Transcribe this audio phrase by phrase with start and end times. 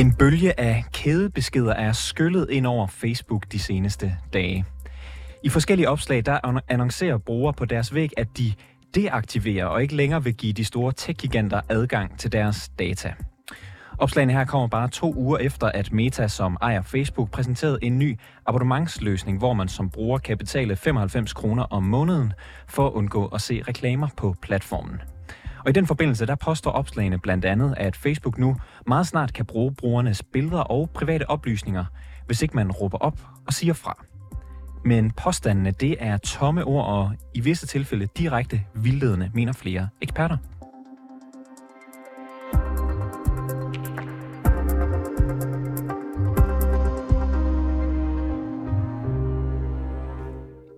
[0.00, 4.64] En bølge af kædebeskeder er skyllet ind over Facebook de seneste dage.
[5.44, 8.52] I forskellige opslag der annoncerer brugere på deres væg, at de
[8.94, 13.14] deaktiverer og ikke længere vil give de store tech-giganter adgang til deres data.
[13.98, 18.18] Opslagene her kommer bare to uger efter, at Meta, som ejer Facebook, præsenterede en ny
[18.46, 22.32] abonnementsløsning, hvor man som bruger kan betale 95 kroner om måneden
[22.68, 25.00] for at undgå at se reklamer på platformen.
[25.64, 28.56] Og i den forbindelse, der påstår opslagene blandt andet, at Facebook nu
[28.86, 31.84] meget snart kan bruge brugernes billeder og private oplysninger,
[32.26, 34.04] hvis ikke man råber op og siger fra.
[34.84, 40.36] Men påstandene, det er tomme ord og i visse tilfælde direkte vildledende, mener flere eksperter.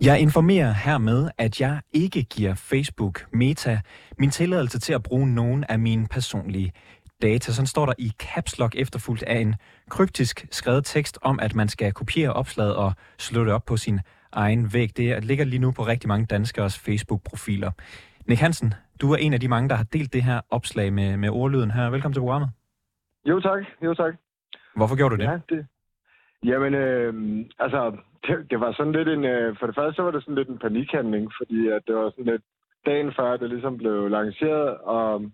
[0.05, 3.81] Jeg informerer hermed, at jeg ikke giver Facebook Meta
[4.19, 6.73] min tilladelse til at bruge nogen af mine personlige
[7.23, 7.53] data.
[7.53, 9.55] Sådan står der i caps lock efterfulgt af en
[9.91, 14.01] kryptisk skrevet tekst om, at man skal kopiere opslaget og slå det op på sin
[14.33, 14.97] egen væg.
[14.97, 17.71] Det ligger lige nu på rigtig mange danskers Facebook-profiler.
[18.27, 21.17] Nick Hansen, du er en af de mange, der har delt det her opslag med,
[21.17, 21.91] med ordlyden her.
[21.91, 22.51] Velkommen til programmet.
[23.25, 24.15] Jo tak, jo tak.
[24.77, 25.29] Hvorfor gjorde du det?
[25.29, 25.67] Ja, det,
[26.45, 27.15] Jamen, øh,
[27.59, 29.25] altså, det, det var sådan lidt en...
[29.25, 32.11] Øh, for det første så var det sådan lidt en panikhandling, fordi at det var
[32.11, 32.43] sådan lidt
[32.87, 35.31] dagen før, det ligesom blev lanceret, og,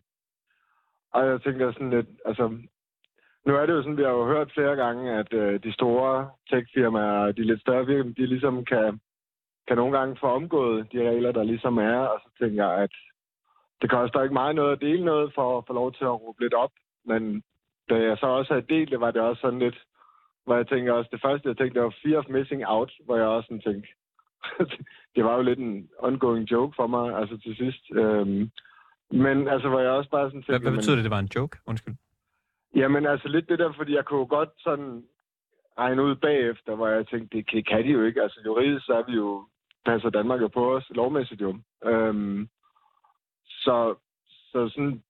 [1.13, 2.49] og jeg tænkte sådan lidt, altså,
[3.47, 6.31] nu er det jo sådan, vi har jo hørt flere gange, at øh, de store
[6.51, 9.01] tech-firmaer, de lidt større firmaer, de ligesom kan,
[9.69, 12.91] kan nogle gange få omgået de regler, der ligesom er, og så tænker jeg, at
[13.83, 16.41] det koster ikke meget noget at dele noget for at få lov til at råbe
[16.43, 16.71] lidt op,
[17.05, 17.43] men
[17.91, 19.85] da jeg så også havde delt det, var det også sådan lidt,
[20.49, 23.17] hvor jeg tænker også, det første, jeg tænkte, det var Fear of Missing Out, hvor
[23.17, 23.89] jeg også sådan tænkte,
[25.15, 27.83] det var jo lidt en ongoing joke for mig, altså til sidst.
[28.01, 28.51] Øhm,
[29.11, 30.53] men altså, hvor jeg også bare sådan tænkte...
[30.53, 31.59] Hvad, hvad betyder det, det var en joke?
[31.67, 31.95] Undskyld.
[32.75, 35.05] Jamen altså lidt det der, fordi jeg kunne godt sådan
[35.79, 38.23] regne ud bagefter, hvor jeg tænkte, det kan, kan de jo ikke.
[38.23, 39.47] Altså juridisk så er vi jo,
[39.87, 41.59] passer Danmark jo på os lovmæssigt jo.
[41.85, 42.49] Øhm,
[43.45, 43.95] så,
[44.51, 45.03] så sådan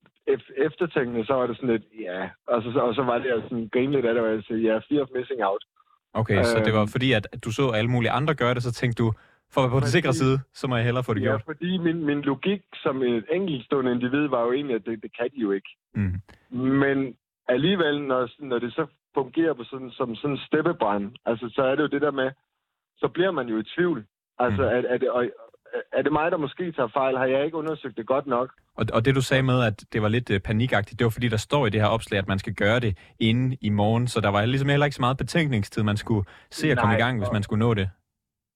[0.66, 2.28] eftertænkende, så var det sådan lidt, ja.
[2.46, 5.02] Og så, og så var det sådan grinligt af det, hvor jeg sagde, ja, fear
[5.02, 5.64] of missing out.
[6.12, 6.94] Okay, øhm, så det var øhm.
[6.94, 9.12] fordi, at du så alle mulige andre gøre det, så tænkte du,
[9.52, 11.40] for at være på den sikre side, så må jeg hellere få det ja, gjort.
[11.40, 15.16] Ja, fordi min, min logik som et enkeltstående individ var jo egentlig, at det, det
[15.18, 15.70] kan de jo ikke.
[15.94, 16.20] Mm.
[16.82, 17.16] Men
[17.48, 21.74] alligevel, når, når det så fungerer på sådan, som sådan en steppebrand, altså så er
[21.74, 22.30] det jo det der med,
[22.96, 24.04] så bliver man jo i tvivl.
[24.38, 24.86] Altså, mm.
[24.92, 25.26] er, det, og,
[25.92, 27.16] er det mig, der måske tager fejl?
[27.16, 28.48] Har jeg ikke undersøgt det godt nok?
[28.74, 31.28] Og, og det du sagde med, at det var lidt uh, panikagtigt, det var fordi,
[31.28, 34.20] der står i det her opslag, at man skal gøre det inden i morgen, så
[34.20, 37.18] der var ligesom heller ikke så meget betænkningstid, man skulle se at komme i gang,
[37.18, 37.90] hvis man skulle nå det.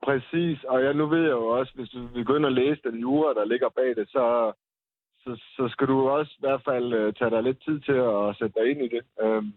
[0.06, 3.34] Præcis, og jeg, nu ved jeg jo også, hvis du begynder at læse den jura,
[3.34, 4.52] der ligger bag det, så,
[5.24, 8.36] så, så skal du også i hvert fald uh, tage dig lidt tid til at
[8.38, 9.02] sætte dig ind i det.
[9.24, 9.54] Um,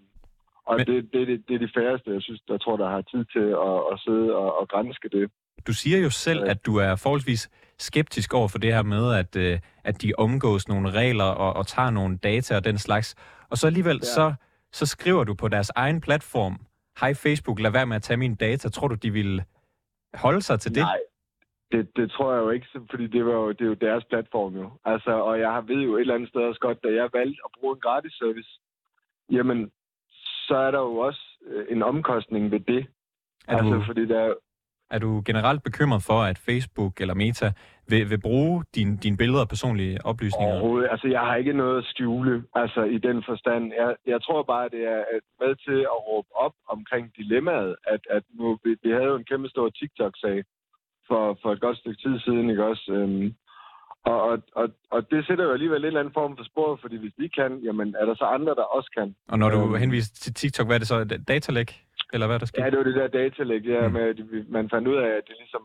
[0.65, 0.85] og Men...
[0.87, 3.47] det, det, det, det er de færreste, jeg synes, der tror, der har tid til
[3.69, 5.31] at, at sidde og, og grænske det.
[5.67, 9.35] Du siger jo selv, at du er forholdsvis skeptisk over for det her med, at,
[9.35, 13.15] øh, at de omgås nogle regler og, og tager nogle data og den slags.
[13.49, 14.05] Og så alligevel, ja.
[14.15, 14.33] så,
[14.71, 16.59] så skriver du på deres egen platform,
[16.99, 18.69] hej Facebook, lad være med at tage mine data.
[18.69, 19.43] Tror du, de vil
[20.13, 20.83] holde sig til det?
[20.83, 20.99] Nej,
[21.71, 24.55] det, det tror jeg jo ikke, fordi det, var jo, det er jo deres platform
[24.55, 24.71] jo.
[24.85, 27.51] Altså, og jeg ved jo et eller andet sted også godt, da jeg valgte at
[27.59, 28.59] bruge en gratis service,
[29.31, 29.71] jamen,
[30.47, 32.87] så er der jo også øh, en omkostning ved det.
[33.47, 34.33] Er altså, fordi der,
[34.89, 37.51] er du generelt bekymret for, at Facebook eller Meta
[37.87, 40.53] vil, vil bruge dine din billeder og personlige oplysninger?
[40.53, 40.87] Overhovedet.
[40.91, 43.63] Altså, jeg har ikke noget at skjule, altså i den forstand.
[43.81, 45.03] Jeg, jeg tror bare, det er
[45.43, 49.29] med til at råbe op omkring dilemmaet, at, at nu, vi, vi havde jo en
[49.31, 50.43] kæmpe stor TikTok-sag
[51.07, 52.91] for, for et godt stykke tid siden, ikke også?
[52.91, 53.35] Øhm,
[54.05, 56.97] og, og, og, og det sætter jo alligevel en eller anden form for spor, fordi
[56.97, 59.15] hvis vi kan, jamen er der så andre, der også kan.
[59.27, 61.03] Og når du øhm, henviser til TikTok, hvad er det så?
[61.27, 61.84] Datalæk?
[62.13, 62.63] Eller hvad der skete?
[62.63, 63.93] Ja, det var det der datalæg, ja, mm.
[63.93, 64.17] med, at
[64.49, 65.63] man fandt ud af, at det ligesom,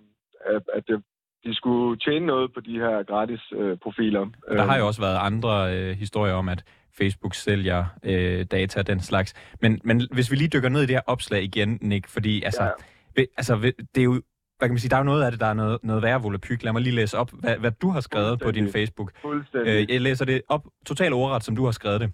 [0.76, 1.02] at det,
[1.44, 4.26] de skulle tjene noget på de her gratis øh, profiler.
[4.48, 4.86] Der har jo øhm.
[4.86, 6.64] også været andre øh, historier om, at
[6.98, 9.34] Facebook sælger øh, data den slags.
[9.62, 12.62] Men, men hvis vi lige dykker ned i det her opslag igen, Nick, fordi altså,
[12.62, 12.70] ja.
[13.16, 14.22] ved, altså det er jo
[14.60, 16.22] hvad kan man sige, der er jo noget af det, der er noget, noget værre
[16.22, 16.62] volapyk.
[16.62, 19.12] Lad mig lige læse op, hvad, hvad du har skrevet på din Facebook.
[19.54, 22.12] Øh, jeg læser det op, totalt ordret, som du har skrevet det.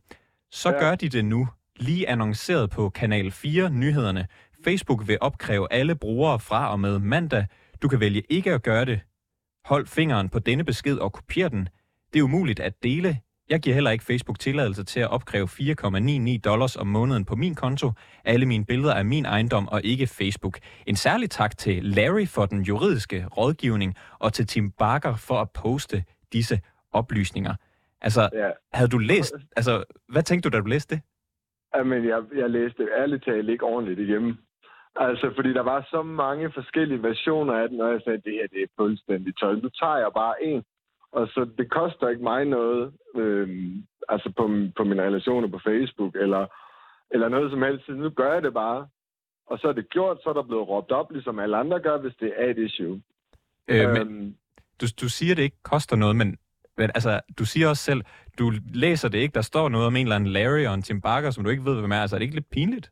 [0.51, 0.79] Så ja.
[0.79, 4.27] gør de det nu, lige annonceret på Kanal 4 Nyhederne.
[4.65, 7.47] Facebook vil opkræve alle brugere fra og med mandag.
[7.83, 9.01] Du kan vælge ikke at gøre det.
[9.65, 11.69] Hold fingeren på denne besked og kopier den.
[12.13, 13.19] Det er umuligt at dele.
[13.51, 17.55] Jeg giver heller ikke Facebook tilladelse til at opkræve 4,99 dollars om måneden på min
[17.55, 17.93] konto.
[18.25, 20.59] Alle mine billeder er min ejendom og ikke Facebook.
[20.87, 25.51] En særlig tak til Larry for den juridiske rådgivning og til Tim Barker for at
[25.51, 26.61] poste disse
[26.93, 27.55] oplysninger.
[28.01, 28.51] Altså, ja.
[28.73, 31.03] havde du læst, altså, hvad tænkte du, da du læste det?
[31.75, 34.37] Jamen, jeg, jeg læste ærligt talt ikke ordentligt igennem.
[34.97, 38.47] Altså, fordi der var så mange forskellige versioner af den, og jeg sagde, det her
[38.47, 39.55] det er fuldstændig tøj.
[39.55, 40.65] Nu tager jeg bare en.
[41.13, 43.49] Og så det koster ikke mig noget, øh,
[44.09, 44.45] altså på,
[44.77, 46.47] på mine relationer på Facebook, eller,
[47.11, 47.89] eller noget som helst.
[47.89, 48.89] Nu gør jeg det bare.
[49.47, 51.99] Og så er det gjort, så er der blevet råbt op, ligesom alle andre gør,
[51.99, 53.03] hvis det er et issue.
[53.69, 54.35] Øh, men, øhm,
[54.81, 56.39] du, du siger, det ikke koster noget, men,
[56.79, 58.03] men altså, du siger også selv,
[58.39, 61.01] du læser det ikke, der står noget om en eller anden Larry og en Tim
[61.01, 62.01] Barker, som du ikke ved, hvem er.
[62.01, 62.91] Altså, er det ikke lidt pinligt?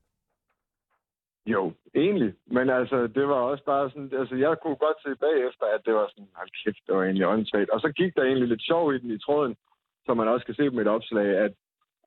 [1.47, 2.35] Jo, egentlig.
[2.47, 5.95] Men altså, det var også bare sådan, altså jeg kunne godt se bagefter, at det
[5.95, 7.71] var sådan, hold kæft, det var egentlig åndssvagt.
[7.71, 9.57] Og så gik der egentlig lidt sjov i den i tråden,
[10.07, 11.53] som man også kan se på mit opslag, at,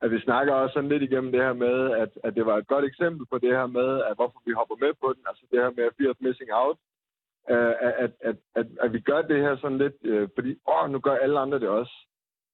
[0.01, 2.67] at vi snakker også sådan lidt igennem det her med, at, at det var et
[2.67, 5.59] godt eksempel på det her med, at hvorfor vi hopper med på den, altså det
[5.63, 6.77] her med fear of missing out,
[7.47, 10.99] at, at, at, at, at vi gør det her sådan lidt, øh, fordi, åh, nu
[10.99, 11.93] gør alle andre det også.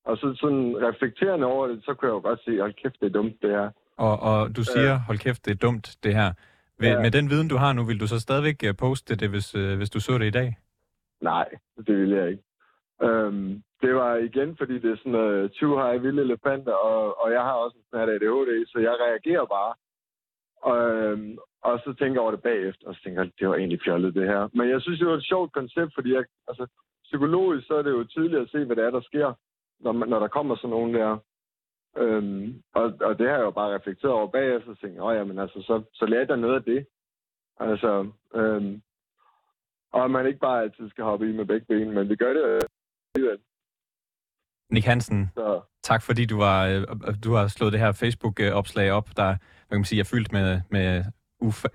[0.05, 3.05] Og så sådan reflekterende over det, så kunne jeg jo godt se, hold kæft, det
[3.05, 3.69] er dumt, det her.
[3.97, 6.33] Og, og du siger, hold kæft, det er dumt, det her.
[6.79, 7.01] Med, ja.
[7.01, 9.77] med den viden, du har nu, vil du så stadigvæk øh, poste det, hvis, øh,
[9.77, 10.57] hvis du så det i dag?
[11.21, 11.49] Nej,
[11.87, 12.43] det vil jeg ikke.
[13.01, 17.21] Øhm, det var igen, fordi det er sådan noget, uh, too high, vilde elefanter, og,
[17.21, 19.73] og jeg har også en snart ADHD, så jeg reagerer bare.
[20.69, 21.37] Og, øhm,
[21.67, 24.15] og så tænker jeg over det bagefter, og så tænker jeg, det var egentlig fjollet
[24.15, 24.49] det her.
[24.53, 26.67] Men jeg synes, det var et sjovt koncept, fordi jeg, altså,
[27.03, 29.33] psykologisk så er det jo tydeligt at se, hvad det er, der sker,
[29.79, 31.17] når, man, når der kommer sådan nogen der.
[31.97, 35.39] Øhm, og, og det har jeg jo bare reflekteret over bagefter, og tænkt, åh jamen
[35.39, 36.87] altså, så, så lærte jeg noget af det.
[37.59, 38.81] Altså, øhm,
[39.93, 42.43] og man ikke bare altid skal hoppe i med begge ben, men vi gør det
[43.15, 43.39] alligevel.
[44.71, 45.61] Nick Hansen, så.
[45.83, 49.27] tak fordi du, var, øh, du har slået det her Facebook-opslag op, der
[49.67, 51.03] hvad kan man sige, er fyldt med, med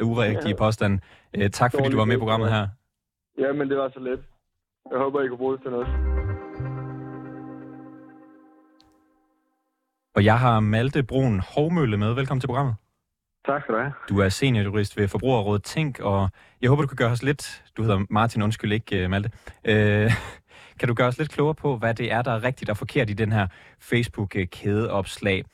[0.03, 0.57] urigtige ja.
[0.57, 1.01] påstande.
[1.37, 2.69] Øh, tak fordi du var med i programmet her.
[3.39, 4.21] Ja, men det var så let.
[4.91, 5.89] Jeg håber, I kunne bruge det til noget.
[10.17, 12.15] Og jeg har Malte Brun Hovmølle med.
[12.15, 12.75] Velkommen til programmet.
[13.47, 13.93] Tak skal du have.
[14.09, 16.29] Du er seniorjurist ved Forbrugerrådet Tænk, og
[16.63, 17.65] jeg håber, du kan gøre os lidt...
[17.77, 19.31] Du hedder Martin, undskyld ikke, øh, Malte.
[19.65, 20.13] Øh,
[20.79, 23.11] kan du gøre os lidt klogere på, hvad det er, der er rigtigt og forkert
[23.11, 23.47] i den her
[23.81, 25.45] Facebook-kædeopslag?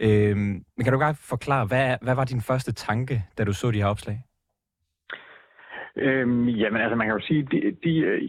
[0.00, 3.70] Øhm, men kan du godt forklare, hvad, hvad var din første tanke, da du så
[3.70, 4.18] de her opslag?
[5.96, 8.22] Øhm, jamen altså, man kan jo sige, de, de, øh,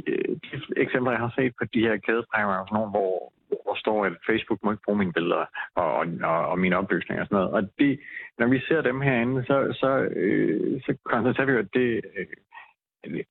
[0.44, 4.06] de eksempler, jeg har set på de her kædepræmier, er sådan nogle, hvor, hvor står,
[4.06, 5.46] at Facebook må ikke bruge mine billeder
[5.76, 5.94] og,
[6.32, 7.52] og, og mine oplysninger og sådan noget.
[7.52, 8.00] Og det,
[8.40, 9.90] når vi ser dem herinde, så, så,
[10.22, 12.28] øh, så konstaterer vi jo, at det, øh,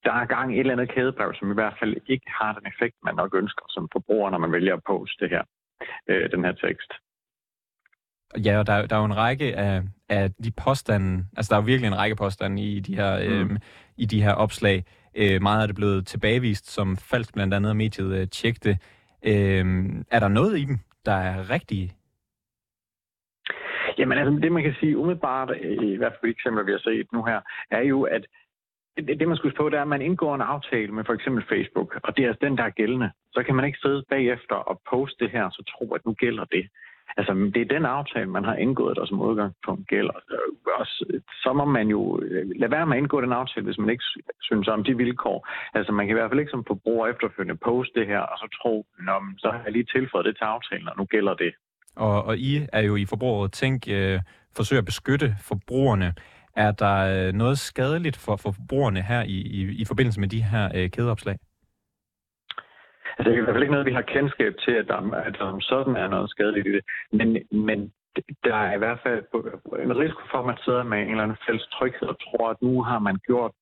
[0.04, 2.96] der er gang et eller andet kædebrev, som i hvert fald ikke har den effekt,
[3.04, 5.44] man nok ønsker som forbruger, når man vælger at poste det her,
[6.08, 6.92] øh, den her tekst.
[8.36, 11.62] Ja, og der, der er jo en række af, af de påstande, altså der er
[11.62, 13.50] jo virkelig en række påstande i de her, mm.
[13.52, 13.58] øh,
[13.96, 14.84] i de her opslag.
[15.14, 18.78] Øh, meget er det blevet tilbagevist som falsk, blandt andet mediet øh, tjekte.
[19.22, 19.64] Øh,
[20.10, 21.92] er der noget i dem, der er rigtige?
[23.98, 25.50] Jamen altså, det man kan sige umiddelbart,
[25.82, 27.40] i hvert fald eksempler, vi har set nu her,
[27.70, 28.26] er jo, at
[28.96, 32.00] det, man skal på, det er, at man indgår en aftale med for eksempel Facebook,
[32.04, 33.10] og det er altså den, der er gældende.
[33.32, 36.44] Så kan man ikke sidde bagefter og poste det her, så tro, at nu gælder
[36.44, 36.68] det.
[37.16, 40.16] Altså, det er den aftale, man har indgået, der som udgangspunkt gælder.
[40.78, 40.86] Og
[41.42, 44.04] så må man jo øh, lade være med at indgå den aftale, hvis man ikke
[44.40, 45.48] synes om de vilkår.
[45.74, 48.48] Altså, man kan i hvert fald ikke som forbruger efterfølgende poste det her, og så
[48.62, 51.52] tro, Nå, så har jeg lige tilføjet det til aftalen, og nu gælder det.
[51.96, 54.20] Og, og I er jo i forbruget tænk, øh,
[54.56, 56.14] forsøger at beskytte forbrugerne.
[56.56, 60.42] Er der øh, noget skadeligt for, for forbrugerne her i, i, i forbindelse med de
[60.42, 61.36] her øh, kædeopslag?
[63.20, 65.34] Altså, det er i hvert fald ikke noget, vi har kendskab til, at der, at
[65.38, 66.84] der sådan er noget skadeligt i det.
[67.12, 67.28] Men,
[67.66, 67.92] men
[68.44, 69.24] der er i hvert fald
[69.86, 72.62] en risiko for, at man sidder med en eller anden fælles tryghed og tror, at
[72.62, 73.52] nu har man gjort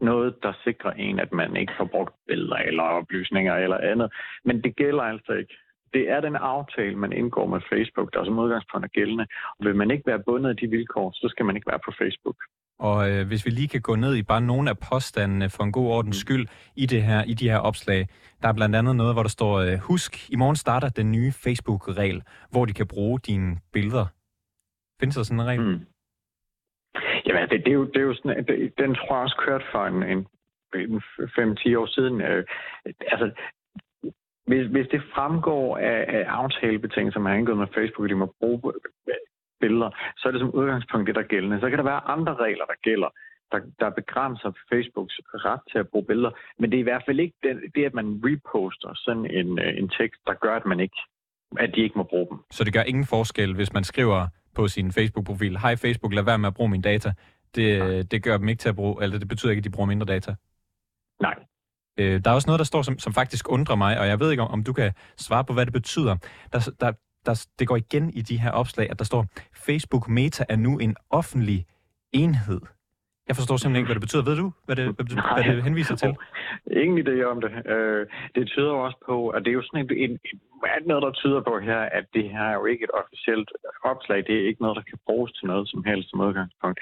[0.00, 4.12] noget, der sikrer en, at man ikke får brugt billeder eller oplysninger eller andet.
[4.44, 5.54] Men det gælder altså ikke.
[5.94, 9.26] Det er den aftale, man indgår med Facebook, der som udgangspunkt er gældende.
[9.58, 11.92] Og vil man ikke være bundet af de vilkår, så skal man ikke være på
[11.98, 12.36] Facebook.
[12.78, 15.72] Og øh, hvis vi lige kan gå ned i bare nogle af påstandene for en
[15.72, 16.24] god ordens mm.
[16.24, 18.08] skyld i, det her, i de her opslag.
[18.42, 21.32] Der er blandt andet noget, hvor der står, øh, husk, i morgen starter den nye
[21.44, 24.06] Facebook-regel, hvor de kan bruge dine billeder.
[25.00, 25.60] Findes der sådan en regel?
[25.60, 25.80] Mm.
[27.26, 29.64] Jamen, det, det, er jo, det er jo sådan, det, den tror jeg også kørt
[29.72, 30.18] for en, en,
[30.74, 31.02] en
[31.74, 32.20] 5-10 år siden.
[32.20, 32.44] Øh,
[33.12, 33.30] altså,
[34.46, 38.34] hvis, hvis det fremgår af, af aftalebetingelser, man har indgået med Facebook, at de må
[38.40, 38.72] bruge
[39.60, 41.60] billeder, så er det som udgangspunkt det, der er gældende.
[41.60, 43.10] Så kan der være andre regler, der gælder,
[43.52, 45.14] der, der begrænser Facebooks
[45.48, 46.30] ret til at bruge billeder.
[46.58, 49.78] Men det er i hvert fald ikke det, det at man reposter sådan en, øh,
[49.80, 51.00] en tekst, der gør, at man ikke
[51.56, 52.38] at de ikke må bruge dem.
[52.50, 56.38] Så det gør ingen forskel, hvis man skriver på sin Facebook-profil, hej Facebook, lad være
[56.38, 57.12] med at bruge min data.
[57.54, 59.86] Det, det gør dem ikke til at bruge, eller det betyder ikke, at de bruger
[59.86, 60.34] mindre data.
[61.20, 61.34] Nej.
[61.98, 64.30] Øh, der er også noget, der står, som, som faktisk undrer mig, og jeg ved
[64.30, 66.16] ikke, om, om du kan svare på, hvad det betyder.
[66.52, 66.92] Der, der,
[67.28, 69.22] der, det går igen i de her opslag, at der står,
[69.66, 71.66] Facebook Meta er nu en offentlig
[72.12, 72.60] enhed.
[73.28, 74.24] Jeg forstår simpelthen ikke, hvad det betyder.
[74.30, 76.10] Ved du, hvad det, hvad det, hvad det henviser til?
[76.82, 77.52] Ingen idé om det.
[77.74, 80.18] Øh, det tyder også på, at det er jo sådan en, en,
[80.86, 83.50] noget, der tyder på her, at det her er jo ikke et officielt
[83.84, 84.18] opslag.
[84.26, 86.78] Det er ikke noget, der kan bruges til noget som helst som udgangspunkt.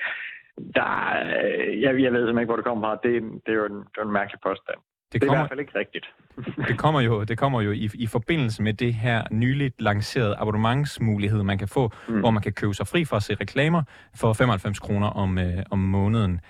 [0.79, 0.91] Der,
[1.85, 3.03] jeg, jeg ved simpelthen ikke, hvor det kommer fra.
[3.07, 3.13] Det,
[3.45, 4.81] det er jo en, det er en mærkelig påstand.
[5.13, 6.07] Det, kommer, det er i hvert fald ikke rigtigt.
[6.69, 11.43] det kommer jo, det kommer jo i, i forbindelse med det her nyligt lancerede abonnementsmulighed,
[11.43, 12.21] man kan få, mm.
[12.21, 13.83] hvor man kan købe sig fri for at se reklamer
[14.15, 16.41] for 95 kroner om, øh, om måneden.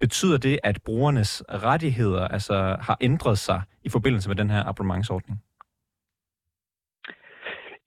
[0.00, 5.42] Betyder det, at brugernes rettigheder altså, har ændret sig i forbindelse med den her abonnementsordning?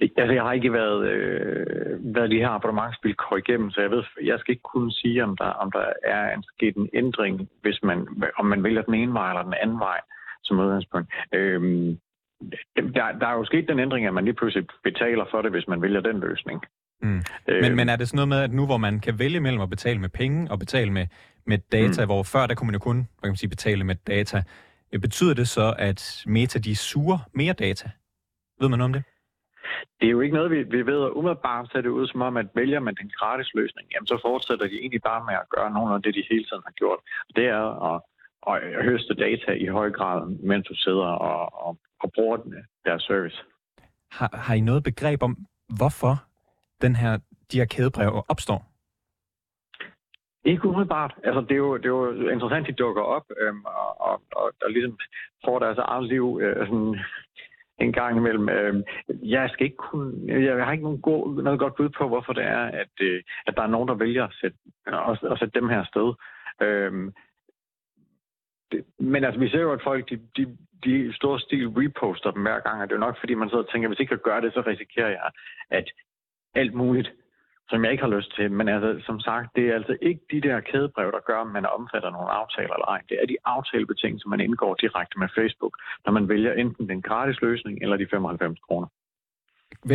[0.02, 4.40] Altså, jeg har ikke været, øh, været de her abonnementsvilkår igennem, så jeg ved, jeg
[4.40, 8.08] skal ikke kunne sige, om der, om der er en, sket en ændring, hvis man,
[8.38, 10.00] om man vælger den ene vej eller den anden vej
[10.44, 11.14] som udgangspunkt.
[11.34, 11.98] Øhm,
[12.96, 15.68] der, der er jo sket den ændring, at man lige pludselig betaler for det, hvis
[15.68, 16.62] man vælger den løsning.
[17.02, 17.22] Mm.
[17.48, 19.62] Øh, men, men er det sådan noget med, at nu hvor man kan vælge mellem
[19.62, 21.08] at betale med penge og betale med,
[21.46, 22.08] med data, mm.
[22.08, 24.44] hvor før der kunne man jo kun hvad kan man sige, betale med data,
[24.94, 27.90] øh, betyder det så, at Meta de suger mere data?
[28.60, 29.04] Ved man noget om det?
[30.02, 32.38] Det er jo ikke noget, vi, vi ved, at umiddelbart ser det ud som om,
[32.38, 35.72] at vælger man den gratis løsning, jamen så fortsætter de egentlig bare med at gøre
[35.72, 37.00] nogle af det, de hele tiden har gjort.
[37.36, 38.02] Det er at,
[38.48, 40.20] at høste data i høj grad,
[40.52, 42.38] mens du sidder og, og, og bruger
[42.86, 43.44] deres service.
[44.12, 45.38] Har, har I noget begreb om,
[45.80, 46.14] hvorfor
[46.82, 47.20] den her,
[47.52, 48.72] de her kædebreve opstår?
[50.46, 51.14] Ikke umiddelbart.
[51.24, 54.22] Altså, det, er jo, det er jo interessant, at de dukker op øhm, og, og,
[54.36, 54.98] og, og ligesom
[55.46, 56.96] får deres eget liv øh, sådan,
[57.82, 58.50] en gang imellem.
[58.50, 58.84] Øh,
[59.24, 62.44] jeg skal ikke kunne, jeg har ikke nogen god, noget godt bud på, hvorfor det
[62.44, 64.58] er, at, øh, at der er nogen, der vælger at sætte,
[64.88, 66.14] at, at sætte dem her sted.
[66.62, 67.12] Øh,
[68.72, 72.42] det, men altså, vi ser jo, at folk, de, de, de store stil reposter dem
[72.42, 74.20] hver gang, og det er jo nok, fordi man sidder og tænker, hvis ikke jeg
[74.20, 75.30] gør det, så risikerer jeg,
[75.70, 75.92] at
[76.56, 77.12] alt muligt
[77.72, 78.52] som jeg ikke har lyst til.
[78.52, 81.66] Men altså, som sagt, det er altså ikke de der kædebrev, der gør, om man
[81.78, 83.02] omfatter nogle aftaler eller ej.
[83.10, 85.74] Det er de aftalebetingelser, man indgår direkte med Facebook,
[86.06, 88.88] når man vælger enten den gratis løsning eller de 95 kroner.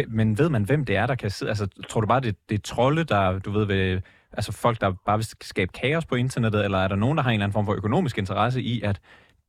[0.09, 1.51] Men ved man, hvem det er, der kan sidde?
[1.51, 4.01] Altså, tror du bare, det, det er trolde, der, du ved, ved,
[4.33, 7.31] altså folk, der bare vil skabe kaos på internettet, eller er der nogen, der har
[7.31, 9.01] en eller anden form for økonomisk interesse i, at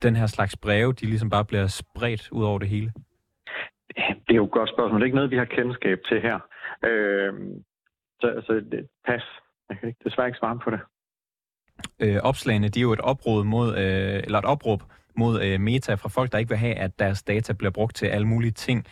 [0.01, 2.91] den her slags breve, de ligesom bare bliver spredt ud over det hele?
[3.95, 4.99] Det er jo et godt spørgsmål.
[4.99, 6.39] Det er ikke noget, vi har kendskab til her.
[6.85, 7.33] Øh,
[8.21, 9.23] så, så det, pas.
[9.69, 10.79] Jeg kan ikke, desværre ikke svare på det.
[11.99, 14.81] Øh, opslagene, de er jo et opråb mod, øh, eller et opråb
[15.15, 18.05] mod øh, Meta fra folk, der ikke vil have, at deres data bliver brugt til
[18.05, 18.85] alle mulige ting.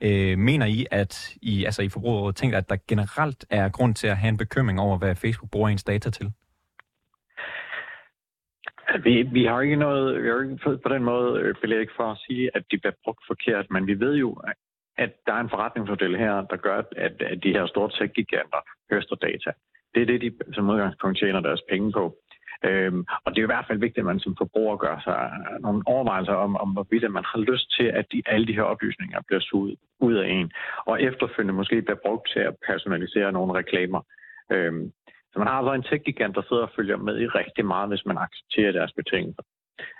[0.00, 4.06] Øh, mener I, at I, altså i forbrugerrådet tænker, at der generelt er grund til
[4.06, 6.32] at have en bekymring over, hvad Facebook bruger ens data til?
[9.04, 12.18] Vi, vi har ikke noget, vi har ikke på den måde øh, belæg for at
[12.26, 14.42] sige, at de bliver brugt forkert, men vi ved jo,
[15.04, 19.16] at der er en forretningsmodel her, der gør, at, at de her store tech-giganter høster
[19.16, 19.50] data.
[19.94, 22.04] Det er det, de som udgangspunkt tjener deres penge på.
[22.64, 25.20] Øhm, og det er i hvert fald vigtigt, at man som forbruger gør sig
[25.60, 29.20] nogle overvejelser om, om hvorvidt man har lyst til, at de, alle de her oplysninger
[29.26, 30.52] bliver suget ud af en,
[30.86, 34.00] og efterfølgende måske bliver brugt til at personalisere nogle reklamer.
[34.52, 34.92] Øhm,
[35.32, 38.06] så man har altså en tech-gigant, der sidder og følger med i rigtig meget, hvis
[38.06, 39.42] man accepterer deres betingelser.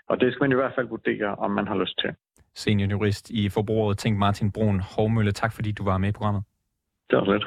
[0.08, 2.14] Og det skal man i hvert fald vurdere, om man har lyst til
[2.54, 5.32] seniorjurist i Forbrugerrådet Tænk Martin Brun Hovmølle.
[5.32, 6.42] Tak fordi du var med i programmet.
[7.10, 7.44] Det var lidt.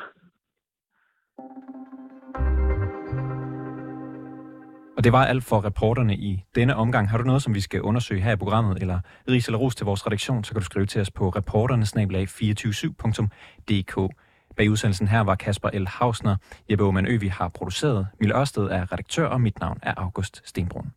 [4.98, 7.10] Og det var alt for reporterne i denne omgang.
[7.10, 9.86] Har du noget, som vi skal undersøge her i programmet, eller ris eller ros til
[9.86, 14.16] vores redaktion, så kan du skrive til os på reporternesnabelag247.dk.
[14.58, 15.88] Bag udsendelsen her var Kasper L.
[15.88, 16.36] Hausner.
[16.72, 18.08] Jeppe Aumann Ø, vi har produceret.
[18.20, 20.92] Mille Ørsted er redaktør, og mit navn er August Stenbrun.